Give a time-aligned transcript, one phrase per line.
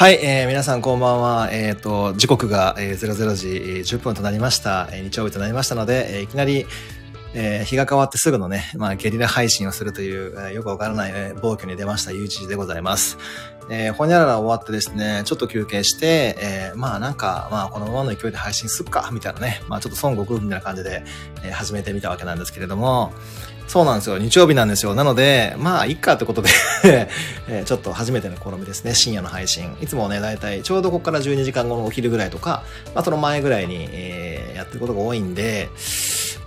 [0.00, 1.50] はい、えー、皆さんこんばんは。
[1.52, 3.48] えっ、ー、と、時刻が、えー、00時
[3.96, 4.88] 10分となりました。
[4.92, 6.64] えー、日曜日となりましたので、えー、いきなり、
[7.34, 13.18] えー、日が変わってすぐのね、まあ、ゲリラ配信をするという、えー、よくわからない、えー、暴挙に出ました YouTZ でございます。
[13.70, 21.04] えー、ほにゃらら終わってですね、ちょっと休憩して、えー、まあなんか、まあこのままの勢いで配信すっか、みたいなね、まあちょっと孫悟空みたいな感じで、
[21.44, 23.12] えー、始めてみたわけなんですけれども、
[23.70, 24.18] そうなんですよ。
[24.18, 24.96] 日曜日なんですよ。
[24.96, 26.48] なので、まあ、いっかってことで
[27.46, 28.96] えちょっと初めての試みですね。
[28.96, 29.76] 深夜の配信。
[29.80, 32.64] いつもね、だいたいちょうどここから12時間後のお昼ぐらいとか、
[32.96, 35.70] まあ、その前ぐらいに、えー、やってることが多いんで、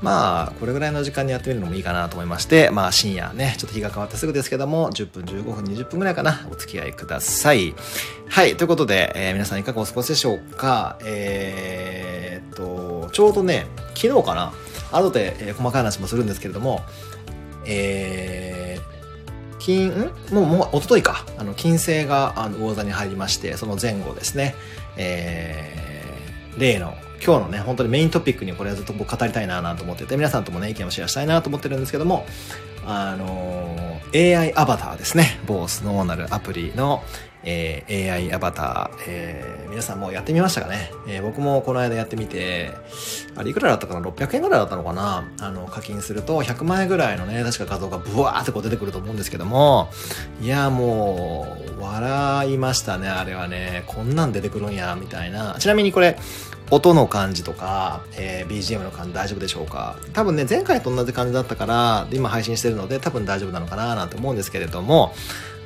[0.04, 7.74] まあ、これぐらいの時間にやってみるのもいいかなと思いまして、まあ、深夜ね、ちょっと日が変わってすぐですけども、10分、15分、20分ぐらいかな、お付き合いください。
[8.28, 11.00] はい、ということで、えー、皆さんいかがお過ごしでしょうか？
[11.06, 14.54] えー、っと、ちょうどね、昨日かな、
[14.92, 16.82] 後で、えー、細かい話もするんですけれども、
[17.66, 24.54] えー、金、んもう、もう、おとといか、あの、金星が、あの、魚座に入りまして、その前後ですね、
[24.98, 25.93] えー、
[26.58, 32.26] 例の、今日のね、本当にメイントピックにこれはずっと僕語りたいなぁと思ってて、皆さんともね、意見をシェアしたいなと思ってるんですけども、
[32.86, 35.40] あのー、AI アバターですね。
[35.46, 37.04] 某スノーナルアプリの、
[37.44, 42.72] えー、AI アバター、えー、皆さんもやってみましたかね、えー、僕もこの間やってみて、
[43.36, 45.30] あれいくらだったかな ?600 円ぐらいだったのかな？
[45.40, 49.90] あの、課金すると100万円ぐらいのね、確か画像がブワーってこう出てくると思うんですけども、
[50.42, 53.84] いや、もう、笑いましたね、あれはね。
[53.88, 55.56] こんなん出てくるんや、みたいな。
[55.60, 56.18] ちなみにこれ、
[56.72, 59.98] 音の感じとか、えー、BGM の感じ大丈夫でしょうか？
[60.14, 65.14] 多分ね、前回と同じ感じだったから、今配信してるので多分大丈夫なのかななんて思うんですけれども、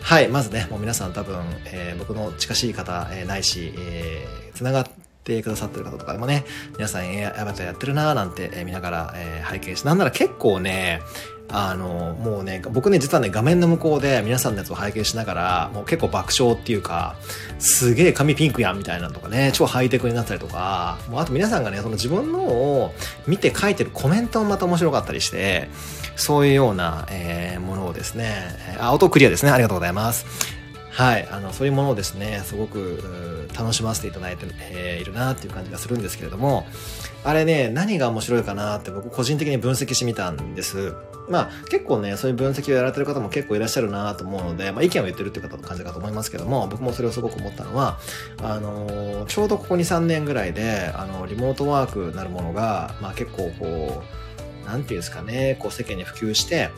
[0.01, 1.35] はい、まずね、もう皆さん多分、
[1.65, 4.85] えー、僕の近しい方、えー、ないし、えー、繋がっ
[5.23, 6.45] てくださってる方とかでもね、
[6.75, 11.01] 皆さん AI アバターやってるなーなんて、えー、見ながら、えー、拝見して、なんなら結構ね、
[11.49, 17.15] あの、もうね、僕ね、実はね、画面の向こうで皆さんのやつを拝見しながら、もう結構爆笑っていうか、
[17.57, 22.93] すげえ髪ピンクやんみたいなのとかね、超ハイテクになったりとか、もうあと皆さんがね、その自分のを
[23.27, 25.69] 見て書いてるコメントもまた面白かったりして、
[26.17, 28.35] そういうような、えー、ものをですね、
[28.79, 29.51] あ、音クリアですね。
[29.51, 30.25] ありがとうございます。
[30.91, 36.65] はい、あの、そういうものをですね、すごく楽しませていただいて、えー、いるなっていう感じがするんですけれども、
[37.23, 40.95] あれね、何が面白いかなって僕個人的に分析してみたんです。
[41.29, 47.99] まあ結構ね、そういう分析をやられてる方も結構いらっしゃるなと思うので、まあ意見を言ってるっていう方の感じかと思いますけども、僕もそれをすごく思ったのは、
[48.41, 54.26] あのちょうどここ2、3年ぐらいで、あの、リモートワークなるものが、まあ結構こう、
[54.67, 56.69] 何て言うんですかね、こう世間に普及して、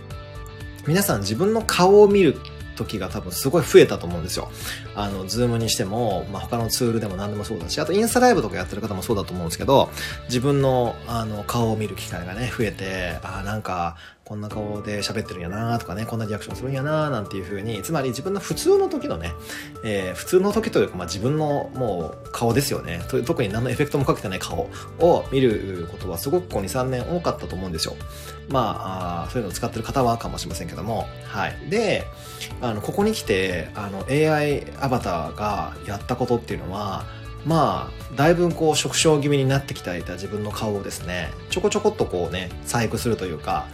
[0.88, 2.38] 皆さん自分の顔を見る
[2.75, 4.50] 時が多分すごい増えたと思うんですよ。
[4.95, 9.89] あの、ズームにしても、まあ、他のツールでも何でもそうだし、あとインスタライブとかやってる方もそうだと思うんですけど、
[10.27, 13.97] 自分の、あの、顔を見る機会がね、増えて、あ、なんか、
[14.29, 19.34] こんな顔で喋ってるんやなとかね、こんなリアクションするんやななんていう風に、つまり自分の普通の時のね、
[19.84, 23.01] えー、普通の時というか、まあ、自分のもう顔ですよね。
[23.25, 24.69] 特に何のエフェクトもかけてない顔
[25.00, 27.95] を見ることはすごくこう2、3年多かったと思うんですよ。
[28.50, 31.07] まあ、あそういうのを使ってる方はかもしれませんけども。
[31.25, 31.57] はい。
[31.68, 32.06] で、
[32.62, 37.03] あの、ここに来て、あの、AI アバターがやったことっていうのは、
[37.45, 43.68] まあ、だいぶこう、縮小気味になってきていた自分の顔をですね、ちょこちょこっとこうね、細工するというか、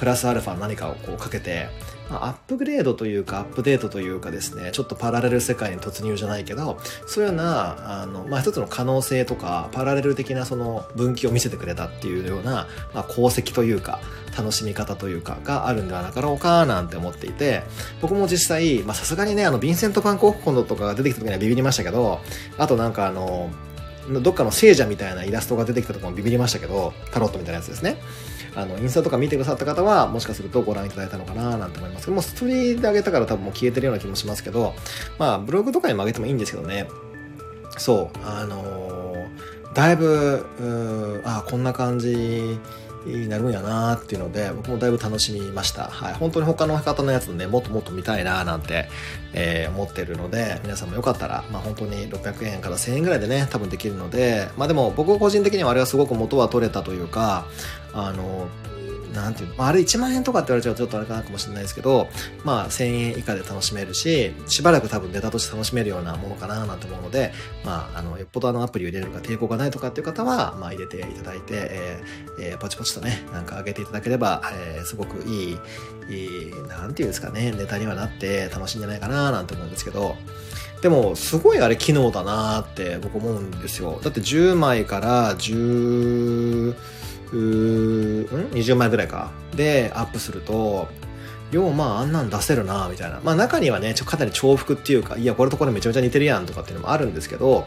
[0.00, 1.68] プラスアルファ何かをこうかけて、
[2.08, 14.00] まあ、アップグレードというか、アップデートというかですね、ちょっとパラレル世界に突入じゃないけど、そういうような、あの、まあ、一つの可能性とか、パラレル的なその分岐を見せてくれたっていうような、まあ、功績というか、
[14.34, 17.62] 楽しみ方というか、があるんではなかろうか、なんて思っていて、
[18.00, 22.20] 僕も実際、ま、さすがにね、あの、ヴィンセント・パンコッホンドとかが出てきた時にはビビりましたけど、
[22.56, 23.50] あとなんかあの、
[24.22, 27.98] どっかの聖者みたいなイラストが出てきたとこもビビりましたけど、タロットみたいなやつですね。
[28.60, 34.74] あの、インスタとか見てくださった方は、もしかするとご覧いただいたのかななんて思いますけども、ストーリーで上げたから多分もう消えてるような気もしますけど、
[35.18, 36.88] まあ、ブログとかにも上げてもいいんですけどね。
[37.78, 42.58] そう、あのー、だいぶ、うあこんな感じ
[43.06, 45.84] になるんやなっていうので、僕もだいぶ楽しみました。
[45.84, 46.14] はい。
[46.14, 48.88] 本当に他の方のやつね、もっともっと見たいななんて、
[49.32, 57.46] えー、思ってるので、皆さんもよかったら、まあ本当に600円から1000円ぐらいでね、多分できるので、まあでも僕個人的にはあれはすごく元は取れたというか、
[57.92, 58.48] あの、
[59.14, 62.08] なんていうの、あれ1万円とかって言われちゃうとちょっとあれかなかもしれないですけど、
[62.44, 67.32] まあ1000円以下で楽しめるし、しばらく多分ネタとして楽しめるようなものかななんて思うので、
[67.64, 75.58] まあ、あの、よっぽどあのアプリを入れるか抵抗がないとかっていう方は、まあ入れていただいて、えー、えー、ポチポチとね、なんか上げていただければ、えー、すごくいい、
[76.08, 80.16] いい、なんていうんですかね、ネタにはなって楽しいんじゃないかななんて思うんですけど、
[80.82, 84.00] でも、すごいあれ機能だなって僕思うんですよ。
[84.02, 86.74] だって10枚から10、
[87.36, 90.88] ん20枚ぐらいかでアップすると
[91.52, 93.20] ようまああんなん出せるなみたいな。
[93.24, 97.66] まあ中にはね、ちょかなり重複っていうか、いや、これとこれめちゃめちゃ似てるやんとかっていうのもあるんですけど、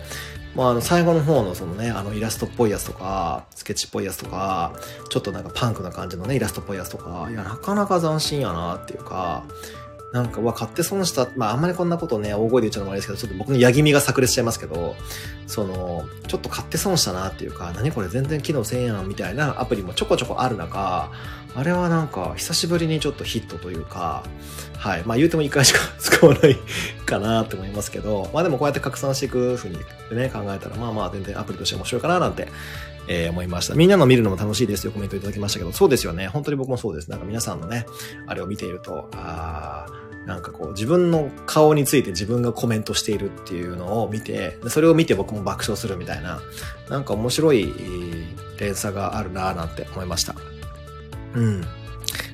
[0.56, 4.74] まああの最後の方のそのね、あのイラストっぽいやつとか、スケッチっぽいやつとか、
[5.10, 9.44] ちょっとなんかパンクな感じのね、イラストっぽいやつとか、いや、なかなか斬新やなっていうか、
[10.14, 11.28] なんか、わ、買って損した。
[11.36, 14.96] まあ、あんまりこんなことね、大声で言っちゃうのもあれですけど、ちょっと僕のやぎみが炸裂しちゃいますけど、
[15.48, 21.10] その、ちょっと買って損したなっていうか、何これ全然機能せんやんみたいなアプリもちょこちょこある中、
[21.56, 24.24] あれはなんか、久しぶりにちょっとヒットというか、
[24.78, 25.04] はい。
[25.04, 26.58] まあ、言うても一回しか使わない
[27.08, 29.78] かなって思いますけど、まあでもこうやって拡散していくふうに
[30.12, 32.48] ね、考えたら、まあまあ全然アプリとして面白いかななんて
[33.08, 33.76] えー、思いました。
[33.76, 36.28] みんなの見るのも楽しいですよ、コメントいただきましたけど、そうですよね。
[36.28, 37.10] 本当に僕もそうです。
[37.10, 37.86] なんか皆さんのね、
[38.28, 39.86] あれを見ていると、あ
[40.26, 46.42] なんかこう、自分の顔について自分がコメントしているっていうのを見て、それを見て僕も爆笑するみたいな、
[46.90, 47.74] なんか面白い
[48.58, 50.36] 連鎖があるなぁなんて思いました。
[51.36, 51.64] うん。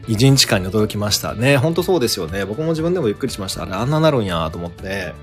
[0.07, 1.33] 一日間に驚きました。
[1.33, 2.45] ね、ほんとそうですよね。
[2.45, 3.63] 僕も自分でもゆっくりしました。
[3.63, 5.13] あれ、あんななるんやと思って、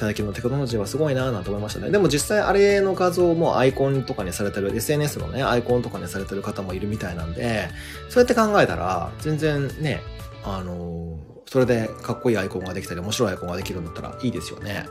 [0.00, 1.90] 最近のテクノロジーはすごいなぁなんて思いましたね。
[1.90, 7.68] でも実際あれの画像もアイコンとかにされてる、SNS のね、アイコンとかにされてる方もいるみたいなんで、
[8.08, 10.00] そうやって考えたら、全然ね、
[10.42, 14.86] あのそれでかっこいいアイコンができたり面白いアイコンができるんだったらいいですよね。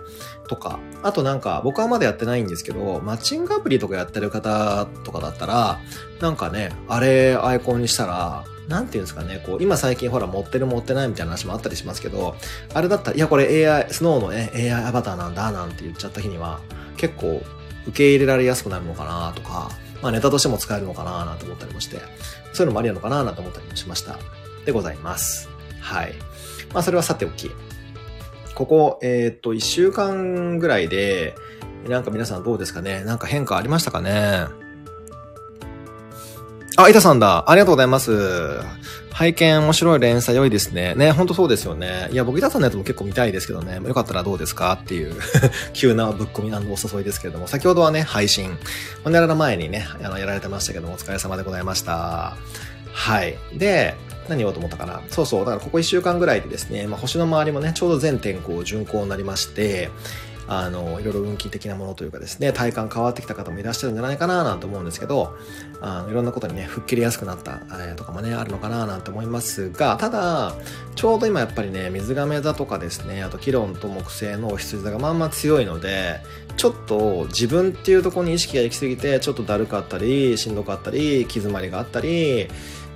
[0.48, 0.80] とか。
[1.02, 5.80] あとなんか僕はまだやってないんですけど、マッチングアプリとかやってる方とかだったら、
[6.22, 12.36] なんかね、あれアイコンにしたら、なんていうんですかね、こう、今最近ほら持ってる持ってないみたいな話もあったりしますけど、
[12.74, 16.60] あれだったら、いやこれ AI、スノーのね、AI アバターなんだなんて言っちゃった日には、
[16.96, 17.42] 結構
[17.88, 19.72] 受け入れられやすくなるのかなとか、
[20.04, 21.98] まあネタとしても使えるのかななんて思ったりもして、
[22.54, 24.18] そういうのもありなのかななんて思ったりもしました。
[24.66, 25.50] でございます。
[25.82, 26.14] はい。
[26.72, 27.50] まあそれはさておき。
[28.54, 31.34] ここ、えっ、と、一週間ぐらいで、
[31.88, 33.04] なんか皆さんどうですかね？
[33.04, 34.46] なんか変化ありましたかね？
[36.82, 37.44] あ、板さんだ。
[37.50, 38.58] ありがとうございます。
[39.12, 40.96] 拝見面白い連載良いですね。
[40.96, 42.08] ね、ほんとそうですよね。
[42.14, 43.82] いや、僕板さんのやつも結構見たいですけどね。
[43.86, 45.14] よかったらどうですかっていう
[45.74, 48.58] 急なぶっ込みなんお誘いですけれども、先ほどはね、配信。
[49.04, 52.38] ほんでら前にね、あの、やられてましたけども、お疲れ様でございました。
[52.94, 53.38] はい。
[53.54, 53.96] で、
[54.30, 55.40] 何言おうと思ったかなそうそう。
[55.42, 59.90] だからここ1週間ぐらいでですね、まあ、星の周りもね、ちょうど全天候巡行になりまして、
[60.52, 65.38] あの、いろいろ運気的なものというかですね、体感変わってきた方もいらっしゃるんじゃないかななんて思うんですけど、
[65.80, 70.56] あのいろんなことにね、吹っ切れやすくなった、えー、とかもね、あるのかななんて思いますが、ただ、
[70.96, 76.20] ちょうど今やっぱりね、水亀座とかですね、あとキロンと木星の羊座がまんま強いので、
[76.58, 82.50] ちょっと自分っていうところに意識が行き過ぎて、ちょっとだるかったり、しんどかったり、気詰まりがあったり、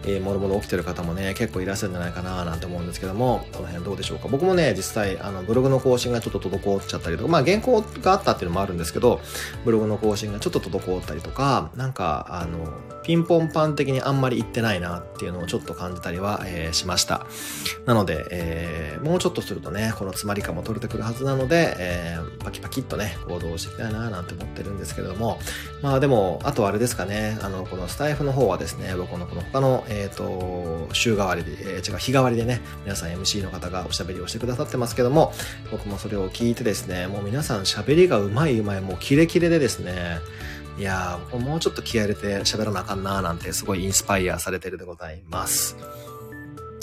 [0.06, 4.28] えー、もろもろ起きてる方もね、結構いらっしゃるんじゃないかななんて思うんですけども、この辺どうでしょうか。
[4.28, 9.22] 僕もね、実際、あの、ブログの更新がちょっと滞っちゃったりとか、まあ、原稿があったっていうのもあるんですけど、
[9.66, 12.74] ブログの更新がちょっと滞ったりとか、なんか、あの、
[13.04, 17.28] ピンポンパン的にあんまり行ってないなっていうのをちょっと感じたりは、えー、しました。
[17.86, 25.40] なので、えー、もうちょっとするとね、この詰まり感も取れてくるはずなので、えー、パキパキっとね、行動していきたいななんて思ってるんですけれども、
[25.82, 35.34] まあでも、あとあれですかね、あの、このスタイフの方はですね、僕のこの他の、えっ、ー、と、週替わりで、えー、違う、日替わりでね、皆さん MC の方がおしゃべりをしてくださってますけども、
[35.72, 40.20] 僕もそれを聞いてですね、もう皆さん喋りがうまいうまい、もうキレキレでですね、
[40.78, 45.78] いやー、もうちょっと気合入れて喋らなあかんなーなんてすごいインスパイアされてるでございます。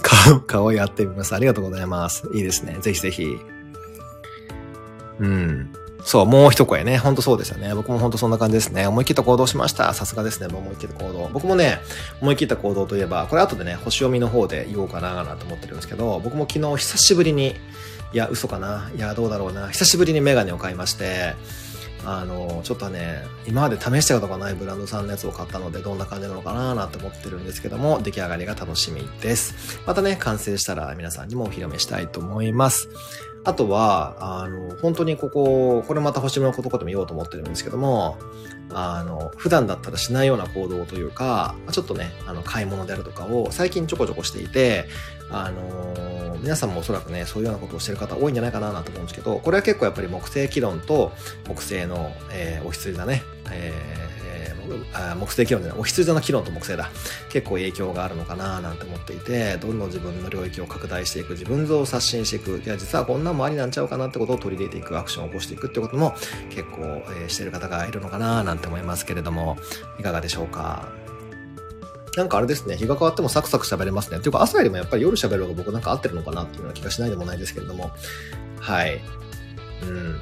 [0.03, 1.35] 顔、顔やってみます。
[1.35, 2.29] ありがとうございます。
[2.35, 2.77] いいですね。
[2.81, 3.37] ぜひぜひ。
[5.19, 5.73] うん。
[6.05, 6.99] そう、もう一声ね。
[6.99, 7.75] ほんとそうですよね。
[7.75, 8.87] 僕もほんとそんな感じですね。
[8.87, 9.93] 思い切った行動しました。
[9.95, 10.49] さすがですね。
[10.49, 11.29] もう思い切った行動。
[11.33, 11.81] 僕もね、
[12.21, 17.57] 思い切った行動といえば、これ後でね、星読みの方で言おうかななんて思ってるんですけど、僕も昨日久しぶりに、
[18.13, 18.91] いや、嘘かな。
[18.97, 19.69] いや、どうだろうな。
[19.69, 21.35] 久しぶりにメガネを買いまして、
[22.05, 29.81] あの、ちょっとね、今まで試したことがないブランドさんのやつを買ったので、どんな感じなのかななんて思ってるんですけども、出来上がりが楽しみです。
[29.87, 32.89] またね、完成したら皆さんにもお披露目したいと思います。
[33.45, 38.19] あとは、あの、本当にここ、これまた星のことでも言おうと思ってるんですけども、
[38.73, 44.87] あの、普段だったらしないような行動というか、ちょっとね、あの、買い物であるとかを最近ちょこちょこしていて、
[45.33, 51.13] あの皆さんもおそらくね、そういうようなことをしてる方多いんじゃないかなと思うんですけど、これは結構やっぱり木星気論と
[51.47, 54.10] 木星の、えー、お羊座ね、えー
[54.93, 56.91] あ木星議論じゃない、お羊座の議論と木星だ。
[57.31, 66.15] 結構影響があるのかななんて思っていて、どんどん自分の領域を拡大していく、自分像を刷新していく、いや、実はこんなんもありなんちゃうかなってことを取り入れていく、アクションを起こしていくってことも
[66.51, 69.57] 結構、えー、してる方がいるのかななんて思いますけれども、
[69.99, 70.89] いかがでしょうか？
[72.17, 74.17] なんかあれですね、日が変わってもサクサク喋れますね。
[74.19, 77.93] っていうか朝よりもやっぱり夜喋る方が僕なんか合ってるのかなっていうような気がしないでもないですけれども。
[78.59, 79.01] はい。
[79.83, 80.21] うん。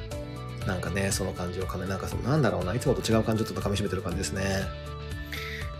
[0.67, 4.89] なんかね、その感じをかめ、なんかその、なんだろうな、いつもと違う感じをちょっと噛み締めてる感じですね。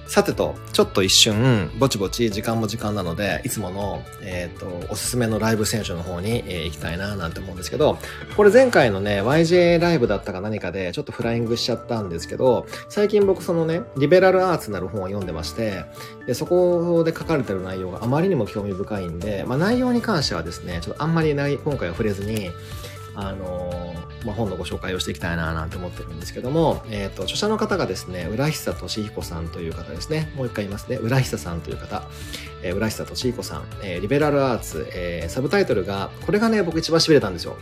[0.10, 8.00] さてと、ちょっと一瞬、ぼちぼち時間も時間なので、いつもの、えっ、ー、と、おすすめのライブ選手の方に、えー、行きたいななんて思うんですけど、
[8.36, 15.86] これ前回のね、YJ ライブだったか何かで、ちょっとフライングしちゃったんですけど、最近僕そのね、リベラルアーツなる本を読んでまして、
[16.26, 22.50] で、そこで書かれてる内容があまりにも興味深いんで、まあ内容に関してはですね、ちょっとあんまりない今回は触れずに、
[23.28, 23.94] あの、
[24.26, 30.32] まあ、本のご紹介をしていきたいななんて思ってるんですけども、えっ、ー、と、著者の方がですね、浦久俊彦さんという方ですね。
[30.36, 30.98] もう一回言いますね。
[30.98, 32.04] 浦久さんという方。
[32.62, 37.58] えー、浦久俊彦さん、えー、リベラルアーツ、えー、サブタイトルが、これがね、僕一番痺れたんですよ。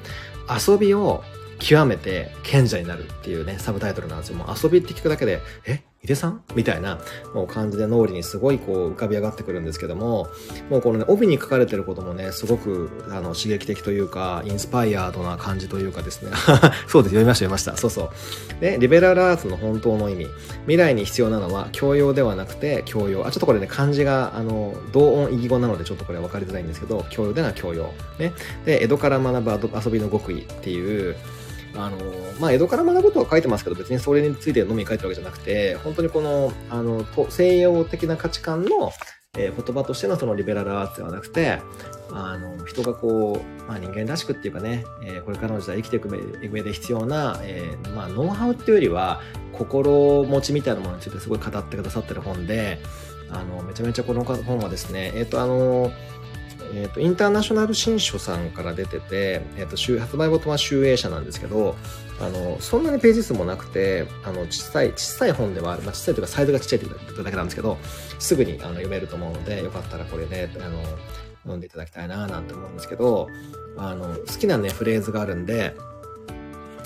[0.50, 1.24] 遊びを
[1.60, 4.36] 極めて賢者になるっていうね、サブタイトルなんですよ。
[4.36, 6.44] もう遊びって聞くだけで、え井出さん？
[6.56, 7.00] みたいな、
[7.34, 10.28] もう感じで脳裏にすごいこう浮かび上がってくるんですけども、
[10.70, 16.32] もうこのね、帯に書かれてることもね、すごくあの刺激的というか、インスパイアードな感じというかですね。
[16.88, 17.76] そうです、読みました、読みました。
[17.78, 18.62] そうそう。
[18.62, 20.28] で、リベラルアーツの本当の意味。
[20.62, 23.26] 未来に必要なのは教養ではなくて教養。
[23.26, 27.94] あ、ちょっとこれね、漢字が、あの、同音異義語なのでちょっとこれ分かりづらいんですけど、教養では教養。
[28.20, 28.34] ね。
[28.66, 31.16] で、江戸から学ぶ遊びの極意っていう、
[31.78, 31.98] あの、
[32.40, 38.92] まあ、江戸から学ぶとは書いてますけど、別にそれについてのみ書いてるわけじゃなくて、本当にこの、あの、西洋的な価値観の、
[39.38, 41.62] えー、言葉としてのそのリベラルアーツではなくて、
[42.12, 46.10] あの、人がこう、まあ、人間らしくっていうかね、えー、これからの時代生きていく
[46.52, 49.22] 上で必要な、えー、まあ、ノウハウっていうよりは、
[49.54, 52.80] 心持ちみたいなものについてすごい語ってくださってる本で、
[53.30, 55.92] あの、めちゃめちゃこの本はですね、えっ、と、あの、
[56.74, 61.76] えっ、ー、と、インターナショナル新書さんから出てて、えっ、ー、と、発売元は集英社なんですけど、
[62.20, 67.78] あの、そんなにページ数もなくて、あの、小さい、小さい本では、まあ、小さいというかサイズがちっちゃいというだけなんですけど、
[68.20, 70.82] すぐにあの読めると思うので、よかったらこれね、あの、
[71.44, 73.28] 読んでいただきたいななんて思うんですけど、
[73.78, 75.76] あの、好きなね、フレーズがあるんで、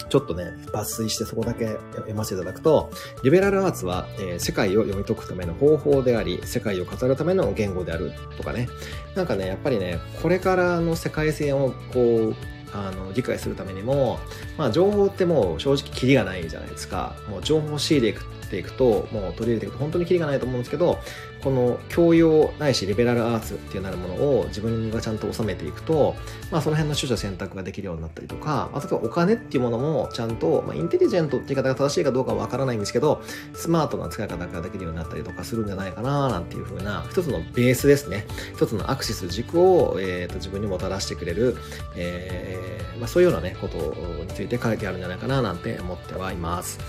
[0.09, 2.91] ちょっとね、抜粋してそこだけ読ませていただくと、
[3.23, 8.67] リベラルアーツは、えー、世界を読み解くための方法であり、世界を語るための言語であるとかね。
[9.15, 12.35] なんかね、やっぱりね、これからの世界線をこう、
[12.73, 14.19] あの理解するためにも、
[14.57, 17.15] まあ、情報ってもう正直キリがないじゃないですか。
[17.29, 20.99] もう情報を仕入れていくていくと、もう取り入れていくと本当にキリがないと思うんですけど、
[21.41, 26.15] この教養ないしリベラルアーツっていうなるものを自分がちゃんと収めていくと、
[26.51, 33.21] まあその辺の取捨選択ができるようになったりとか、あとはお金っていうものもちゃんと、まあインテリジェントって言い方が正しいかどうかはわからないんですけど、
[33.53, 38.27] スマートな使い方ができるようになったりとかするんじゃないかななんていう風な、一つのベースですね。
[38.55, 41.55] 一つのアクシス軸を、えーと、自分にもたらしてくれる、
[41.95, 46.79] えーまあ、そういうようなね、ことについて書いてあるんじゃないかななんて思ってはいます。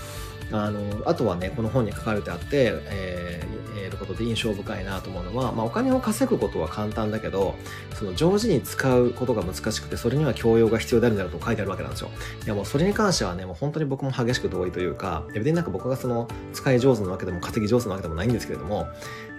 [0.53, 7.55] あの、あとはね、この本に書かれてあって、えー、えー、ことで印象深いなと思うのは、まあ、お金を稼ぐことは簡単だけど、
[7.95, 12.09] その上手に使うことが難しくて、それには教養が必要であるんだと書いてあるわけなんですよ。
[12.45, 18.87] いや、もうそれに関してはね、もう本当に僕も激しく同意というか、別になんか僕がその、使い上手なわけでも稼ぎ上手なわけでもないんですけれども、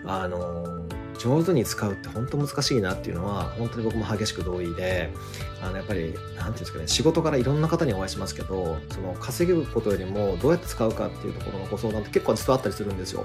[0.04, 0.84] あの
[1.18, 5.10] 上手に使うって本当難しいなっていうのは、本当に僕も激しく同意で、
[5.62, 13.24] あの、やっぱり、なんていうんですかね、仕事からいろんな方にお会いしますけど、その稼ぐことよりもどうやって使うかっていうところのご相談って結構実はあったりするんですよ。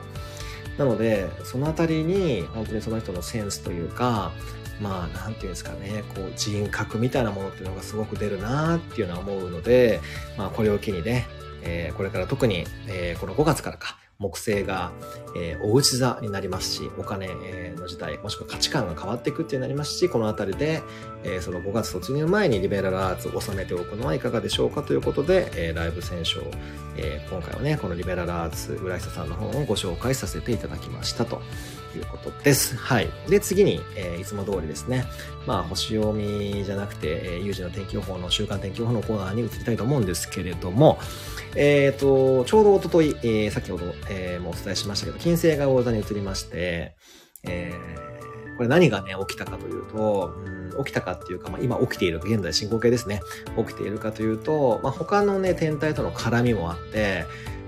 [0.77, 4.31] なので、そのあたりに、本当にその人のセンスというか、
[4.81, 9.99] まあ、なんていうんですかね、こう、人格みたいなものっていうのがすごく出るなっていうのは思うので、
[10.37, 11.27] まあ、これを機にね、
[11.63, 14.91] えー、これから特に、えー、この5月からか、木星が、
[15.37, 17.29] えー、おうち座になりますし、お金
[17.77, 20.83] の時代、もしくは価値観が変わっていくっていうになりますし、このあたりで、
[21.23, 26.51] えー、その5月卒業前にリベラルアーツを収めておくのはいかがでしょうかということで、えー、ライブ選手を、
[26.97, 31.41] えー、今回はね、このリベラルアーツ、浦久さんの本をご紹介させていただきましたと。
[31.97, 32.75] いうことです。
[32.77, 33.09] はい。
[33.27, 35.05] で、次に、えー、いつも通りですね、
[35.45, 40.99] まあ、星読みじゃなくて、えー、有事の天気予報の週間天気予報のコーナーに移りたいと思うんですけれども、
[41.55, 46.95] えっ、ー、と、ちょうどおととい、えー、先ほど、えー、もお伝えしましたけど、金星が大座に移りまして、
[47.43, 53.21] えー、これ何がね、起きたかというと、うん、起きたかっていうか、まあ、今起きている、現在進行形ですね。
[53.57, 57.25] 起きているかというと、まあ、他のね、天体との絡みもあって、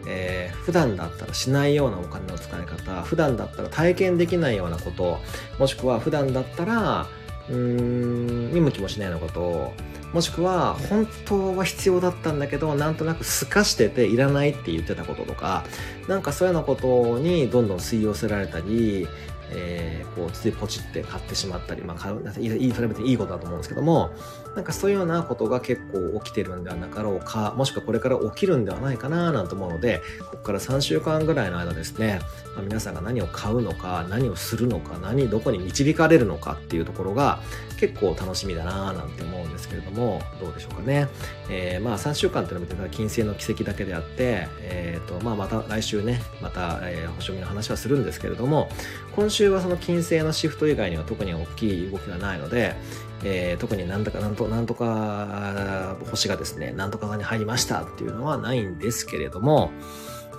[0.07, 5.19] えー、普段だったらしないようなお金の使い方、普段だったら体験できないようなこと、
[5.59, 7.07] もしくは普段だったら、
[7.49, 9.73] うーん、見向きもしないようなこと、
[10.13, 15.63] もしくは本当は必要だったんだけどなんとなく透かしてていらないって言ってたこととか
[16.09, 19.07] なんかそういうようなことにどんどん吸い寄せられたり、
[19.53, 24.11] えー、こう、ついポチって買ってしまったり、まあ、買う、いい、それ別にいいことだと思うんですけども、
[24.55, 32.19] なんかそういうようなことが結構起きてるんではなかろうか、もしくはこれから起きるんではないかな、なんて思うので、ここから3週間ぐらいの間ですね、
[32.55, 37.39] まあ、皆さんが何を買うのか、何をするのか、何、どこに導かれるのかっていうところが
[37.81, 41.07] 結構楽しみだなぁ、なんて思うんですけれども、どうでしょうかね。
[41.49, 48.69] えー、まあ3週間ってのは別に金星の奇跡だけであって、えっ、ー、と、まあまた来週ね、また、えー、星読みの話はするんですけれども、
[49.15, 52.75] 今週はその金星のシフト以外には特に大きい動きがないので、
[53.23, 59.71] えー、特になんとかなんとなんとか星がですね、なんとかがに入りましたっていうのはないんですけれども、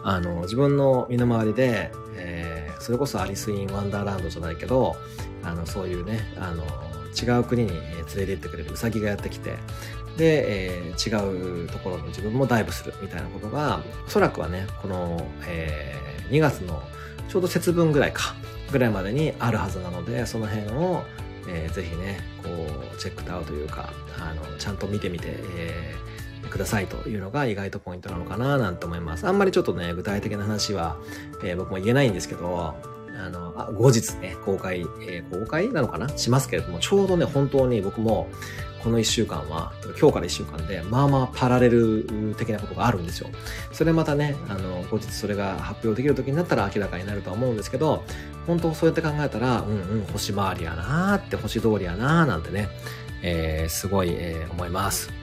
[0.05, 4.95] あの、自分の身の回りで、えー、それこそアリス・イン・ワンダーランドじゃないけど、
[5.43, 6.65] あの、そういうね、あの、
[7.21, 9.57] 違う国に連れて行ってくれるウサギがやってきて、
[10.17, 16.83] で、えー、違うところに自分もダイブするみたいなことが、おそらくはね、この、えー、2月の
[17.29, 18.35] ちょうど節分ぐらいか、
[18.71, 21.03] ぐらいまでにあるはずなので、その辺を、
[21.49, 22.51] えー、ぜひね、こ
[22.95, 29.27] う、チェックアウトというか、あの、ちゃんと見てみて、えー、くださいというのが意外とポイントなのかななんて思います。
[29.27, 30.97] あんまりちょっとね、具体的な話は、
[31.43, 32.75] えー、僕も言えないんですけど、
[33.19, 36.09] あの、あ後日ね、公開、えー、公開なのかな？
[36.17, 38.29] しますけれども、ちょうどね、本当に僕も、
[38.83, 43.29] この1週間は、今日から1週間で、まあまあパラレル的なことがあるんですよ。
[43.73, 48.03] それまたね、あの、後日それが発表できる時になったら明らかになるとは思うんですけど、
[48.47, 52.69] 本当そうやって考えたら、うんうん、星回りやなーって、星通りやなーなんてね、
[53.23, 55.22] えー、すごい、えー、思います。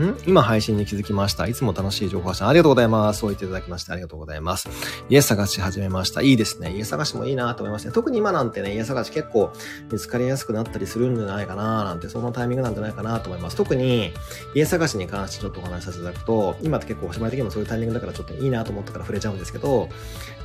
[0.00, 0.16] ん？
[0.26, 1.46] 今配信に気づきました。
[1.46, 3.20] いつも楽しい情報発信ありがとうございます。
[3.20, 4.68] そう言っていただきましてありがとうございます。
[5.08, 6.22] 家探し始めました。
[6.22, 6.72] いいですね。
[6.74, 9.52] 家探しもいいなと思いました、特に今なんてね、家探し結構
[9.90, 13.56] 見つかりやすくなったりするんじゃないかななんて、そのタイミングなんじゃないかなと思います。
[13.56, 14.12] 特に
[14.54, 19.88] 家探しに関してちょっとお話しさせていただくと、今って結構おしまい的にもそういうタイミングだからちょっといいなと思ったから触れちゃうんですけど、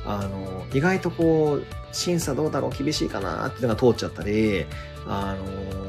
[0.04, 4.66] あの、意外とこう、審査どうだろう厳しいかなっていうのが通っちゃったり、
[5.06, 5.87] あの、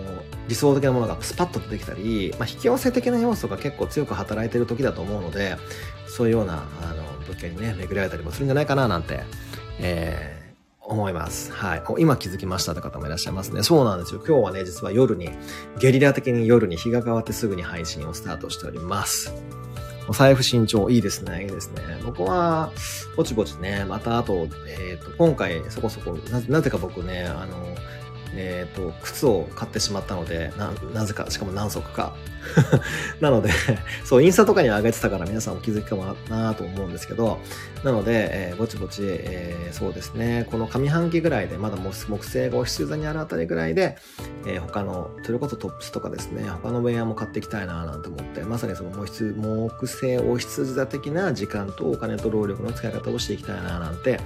[0.49, 5.57] 理想的なものがスパッと出てきたり、まあ、引き寄せ的な要素が結構強く働いてる時だと思うので、
[6.07, 9.21] そういうような、あの、物件にね、巡り合えたりもするんじゃないかななんて、
[9.79, 11.51] えー、思います。
[11.51, 11.83] はい。
[11.99, 13.61] 今気づきましたって方もいらっしゃいますね。
[13.61, 14.23] そうなんですよ。
[14.27, 15.29] 今日はね、実は夜に、
[15.79, 19.31] ゲリラ的に夜に日が変わってすぐに配信をスタートしております。
[20.09, 21.83] お財布慎重、いいですね、いいですね。
[22.03, 22.71] 僕は、
[23.15, 27.75] ぼちぼちね、またあと、えっ、ー、と、今回そこそこ、ななぜか僕ね、あの、
[28.35, 32.15] えっ、ー、と、靴を買ってしまったので、な、なぜか、しかも何足か。
[33.19, 33.49] なので、
[34.05, 37.39] そう、インスタとかに上げてたから皆さんお気づきかもなと思うんですけど、
[37.83, 43.97] なので、えー、ぼちぼち、えー、そうですね、この上半期ぐらいで、まだ木星がお羊座にあるあたりぐらいで、
[44.45, 54.19] えー、他の、それこそトップスとかですね、他のウェアも買っていきたいななんて思って、まさにその木星、木星お羊座的な時間とお金と労力の使い方をしていきたいななんて、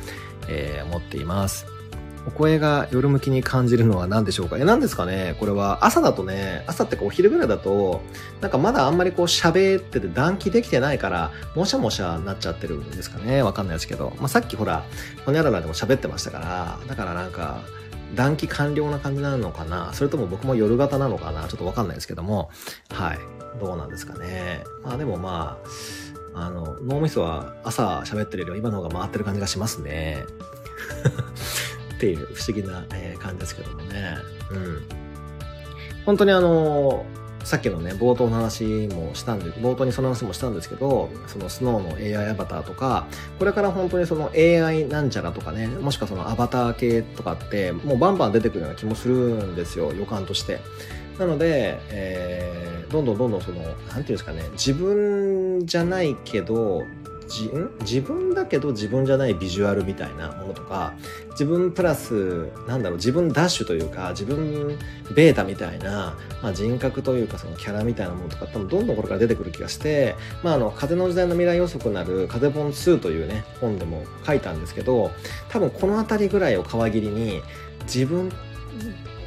[0.47, 1.82] えー、思っています。
[2.25, 4.57] お声が夜向きに感じるのは何でしょうか？
[4.57, 5.35] え、何ですかね？
[5.39, 8.01] これは朝だとね、朝ってかお昼ぐらいだと、
[8.39, 13.43] なんかまだあんまりこう喋ってて暖気できてないから、もしゃもしゃなっちゃってるんですかね？
[13.43, 14.13] わかんないですけど。
[14.19, 14.83] まあ、さっきほら、
[15.25, 17.61] ほにゃららでも喋ってましたから、だからなんか、
[18.15, 19.91] 暖気完了な感じなのかな？
[19.93, 21.47] それとも僕も夜型なのかな？
[21.47, 22.51] ちょっとわかんないですけども、
[22.89, 23.19] はい。
[23.59, 24.63] どうなんですかね？
[24.83, 25.57] まあでもま
[26.33, 30.23] あ、あの、脳みそは朝喋ってるよりは今の方が回ってる感じがしますね。
[32.03, 34.17] っていう不思議な、え感じですけどもね。
[34.51, 34.81] うん。
[36.05, 37.05] 本当にあの
[37.45, 43.07] さっきのね、冒頭の話もしたんで、冒頭にその話もしたんですけど、そのスノーの AI アバターとか、
[43.39, 50.59] これから本当にその AI なんちゃらとかね、もしくはそのアバター系とかって、もうバンバン出てくるような気もするんですよ、予感として。
[51.19, 56.83] なので、えー、どんどんどんどんその、なんていうんですかね、自分じゃないけど、
[57.33, 60.93] じ自分だけど自分じゃないビジュアルみたいなものとか
[61.31, 64.77] 自分プラスなんだろう自分ダッシュというか自分
[65.15, 75.11] ベータみたいな、まあ、人格というかそのキャラみたいなものとか多分どんどんこれから出てくる気がして、まあ、あの風の時代の未来予測なる風本2というね本でも書いたんですけど
[75.49, 77.41] 多分この辺りぐらいを皮切りに
[77.83, 78.31] 自分っ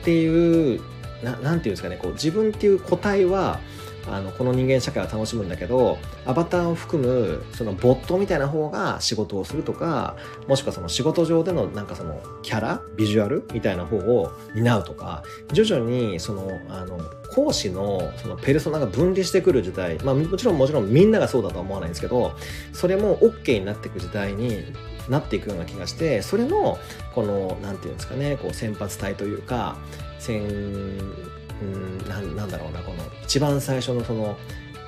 [0.04, 0.80] ていう
[1.22, 3.60] ななんていうんですかねこう自分っていう個体は
[4.08, 10.16] あのこの人間社会は楽しむんだけどアバターを含むそのボットみたいな方が仕事をするとか
[10.46, 16.98] もしくはその仕事上でのなんかそのキャラビジュアルみたいな方を担うとか徐々にそのあの
[17.34, 22.34] 講師のそのペルソナが分離してくる時代、まあ、もちろんもちろんみんながそうだとは思わないんですけど
[22.72, 24.64] それも OK になっていく時代に
[25.08, 26.78] なっていくような気がしてそれの
[27.14, 29.76] この何て言うんですかねこう先発隊というか
[30.18, 30.40] 先
[31.62, 34.36] うんななんだろうなこの一番最初のその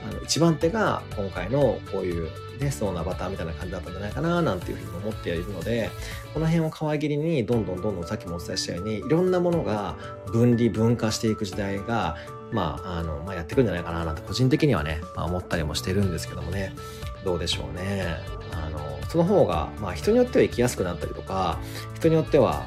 [0.09, 2.29] あの一番手が今回のこういう
[2.59, 5.91] ね、スノーのアバターみたいな感じだったんじゃないかななんていうふうに思っているので、
[6.35, 12.17] この辺を皮切りにどんどんどんどんさっきもお伝えしたように、いろんなものが分離分化していく時代が、
[12.53, 16.75] まあ、あの、まあ、やってくるんじゃないかななんて個人的にはね、まあ、思ったりもしてるんですけどもね、
[17.25, 18.17] どうでしょうね。
[18.53, 18.79] あの、
[19.09, 21.61] その方が、まあ、人によっては生きやすくなったりとか、
[21.95, 22.67] 人によっては、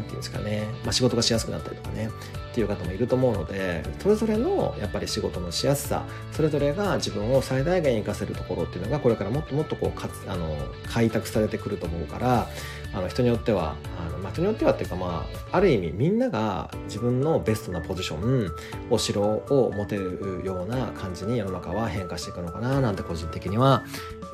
[0.00, 2.10] あの、なんていうんですかね、まあ、仕事がしやすくなったりとかね、
[2.50, 10.56] っていう方もいると思うのでそれぞれのやっぱり仕事のしやすさそれぞれが自分を最大限活かせるところっていうのがこれからもっともっとこうかつあの
[10.88, 12.48] 開拓されてくると思うから
[12.92, 18.50] あの人によってはあの、まあ、人によってはっていうかまあある意味みんなが自分のベストなポジション
[18.90, 23.84] お城を持てるような感じに世の中は変化していくのかななんて個人的には、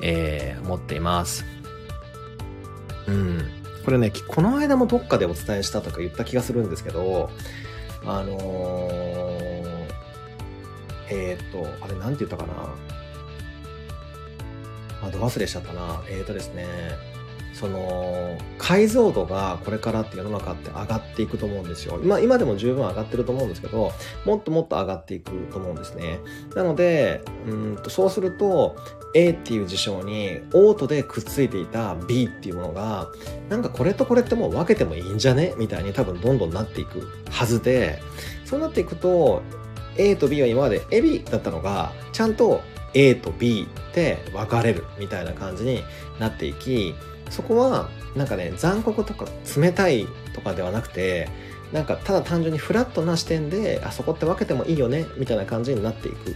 [0.01, 1.45] えー、思っています。
[3.07, 3.56] うん。
[3.87, 7.29] これね、この間もどっかでお伝えしたとか言った気がするんですけど、
[8.05, 9.87] あのー、
[11.09, 12.53] えっ、と、あれなんて言ったかな。
[15.03, 16.01] あ、ど忘れしちゃったな。
[16.09, 16.67] えっ、とですね、
[17.59, 21.99] その、解像度がこれからって世の中って上がっていくと思うんですよ。
[22.03, 23.91] 今、今でも十分上がってると思うんですけど、
[24.25, 26.19] もっともっと上がっていくと思うんですね。
[26.55, 28.75] なので、うんと、そうすると、
[29.15, 33.07] A っていう事象にオートでくっついていた B っていうものが
[33.49, 35.55] なんかこれとこれってもう分けてもいいんじゃね？
[35.57, 37.99] みたいに多分どんどんなっていくはずで
[38.45, 39.41] そうなっていくと
[39.95, 42.61] A と B は今までエビだったのがちゃんと
[42.93, 45.83] A と B って分かれるみたいな感じに
[46.19, 46.93] なっていき
[47.29, 51.29] そこはなんかね残酷とか冷たいとかではなくて
[51.71, 56.35] なんかただ単純にフラットな視点であそこって分けてもいいよねみたいな感じになっていく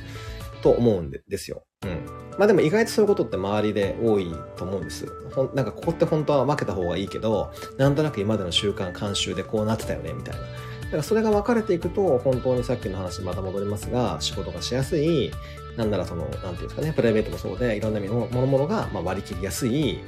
[0.62, 1.63] と思うんですよ。
[1.84, 2.06] うん。
[2.38, 5.08] まあでも意外とそういうことって周りで多いと思うんです。
[5.34, 10.41] ほんなんかここって本当は分けた方がいいけど、なんとなく今までの習慣、慣習でこうなってたよね、みたいな。
[10.41, 10.47] だ
[10.91, 15.32] からそれが分かれていくと、本当にさっきの話また戻りますが、仕事がしやすい、
[15.77, 19.99] なんならその、なんていうんですかね、プライベートもそうで、いろんな意味のものがま割り切りやすい、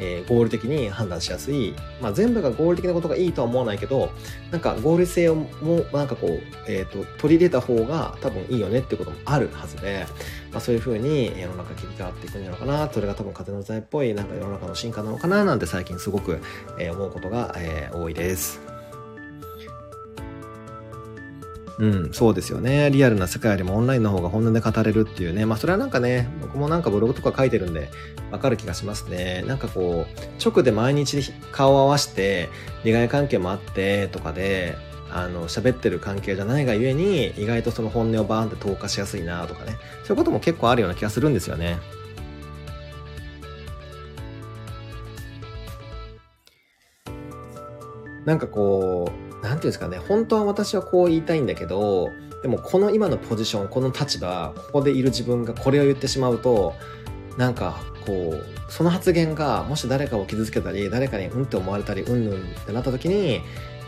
[0.00, 4.10] えー、合理的に判断しやすい、まあ、全部が合理的なことがいいとは思わないけど、
[4.50, 10.06] なんか合理性をも、なんかこう、えっ、ー、と、取り入れた方が多分いいよねっていうこともあるはずで、
[10.52, 16.40] まあ、そういうふうに世の中切り替わっていくんじゃないかな、それが多分風の財っぽい、なんか世の中の進化なのかな、なんて最近すごく、
[16.78, 18.65] えー、思うことが、えー、多いです。
[21.78, 22.90] うん、そうですよね。
[22.90, 25.44] リアルな世界よりもオンラインの方が本音で語れるっていうね。
[25.44, 27.90] まあそれはなんかね、僕もなんかブログとか書いてるんで
[28.30, 29.44] わかる気がしますね。
[29.46, 32.48] なんかこう、直で毎日顔を合わせて、
[32.84, 34.74] 利害関係もあってとかで、
[35.12, 39.76] あの、喋ってる関係じゃないがゆえに、意外とその本音をバーンって投下しやすいなとかね。
[40.04, 41.78] そういうことも結構あるような気がするんですよね。
[48.24, 52.10] なんかこう、なんていうんですかね、本当は私はこう言いたいんだけど、
[52.42, 56.74] でもこの今のポジション、この立場、ここでいる自分がこれを言ってしまうと、
[57.38, 63.40] なんかこう、その発言がもし誰かを傷つけたり、誰かにうんって思われたり、うんぬんってなった時に、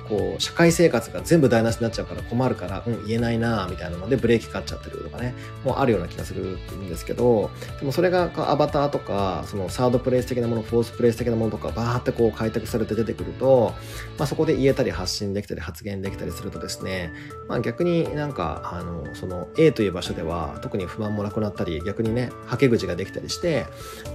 [0.08, 13.74] こう、社会生活が全部台無しになっちゃうから困るから、うん、言えないなみたいなのでブレーキかかっちゃってるとかね、もうあるような気がするんですけど、でもそれがアバターとか、そのサードプレイス的なもの、フォースプレイス的なものとか、バーってこう開拓されて出てくると、
[14.18, 17.12] まあそこで言えたり発信できたり発言できたりするとですね、
[17.48, 23.66] まあ逆になんか、あの、その A という場所では特に不満もなくなったり、逆にね、はけ口ができたりして、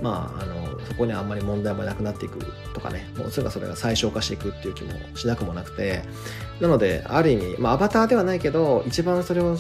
[0.02, 2.40] まあ、あの、そこにあんまり問題もなくなっていく
[2.74, 6.04] とかね、もうそれがそれが最小化していくっていう気もしなくもなくて、て、
[6.62, 9.58] なので、ある意味、まあ、アバターではないけど、一番それを、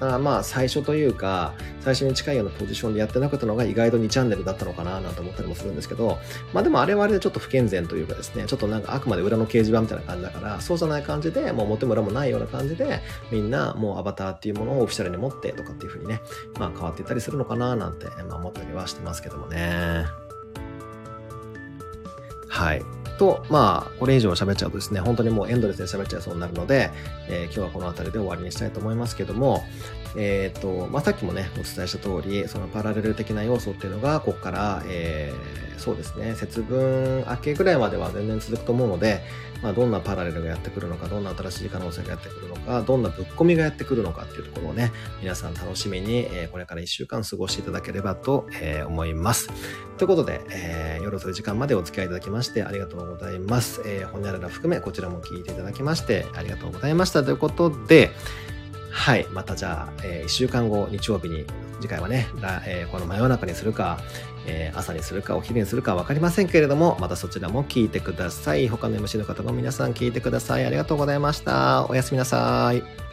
[0.00, 6.18] あまあ、最初というか、最初に近いようなポジションでやってなかったのが意外と2チャンネルだったのかななんて思ったりもするんですけど、
[6.52, 16.20] まあでもあれはあれでちょっと不健全というかですね、ちょっとなんかあくまで裏の掲示板みたいな感じだから、そうじゃない感じで、もう表も裏もないような感じで、みんなもうアバターっていうものをオフィシャルに持ってとかっていうふうにね、
[16.58, 20.04] まあ変わっていったりするのかななんて、まあ思ったりはしてますけどもね。
[22.48, 23.01] はい。
[23.22, 26.90] と、まあ、これ以上喋っちゃうとですね、本当にもうエンドレスで喋っちゃいそうになるので、
[27.28, 29.62] えー、今日はこの辺りで終わりにしたいと思いますけども、
[30.16, 39.22] えっ、と、まあ、さっきもね、お伝えした通り、そのパラレル的な要素っていうのが、ここから、えー、そうですね、節分明けぐらいまでは全然続くと思うので、
[39.62, 49.48] まあ、どんなパラレルがやってくるのか、どんな新しい可能性がやってくるのか、どんなぶっ込みがやってくるのかっていうところをね、皆さん楽しみに、えー、これから1週間過ごしていただければと、えー、思います。
[49.98, 53.82] ということで、えー、夜遅い時間までお付き合いいただきましてありがとうございます。
[53.84, 57.22] えー、ほにゃらら含めこちらも聞いていただきましてありがとうございました。
[57.22, 58.10] ということで、
[58.92, 59.26] はい。
[59.32, 61.46] またじゃあ、えー、1週間後、日曜日に、
[61.80, 62.28] 次回はね、
[62.66, 63.98] えー、この真夜中にするか、
[64.46, 68.68] えー、朝にするかお昼にするか分かりませんけれども、またそちらも聞いてください。
[68.68, 70.66] 他の MC の方も皆さん聞いてください。
[70.66, 71.86] ありがとうございました。
[71.88, 73.11] おやすみなさい。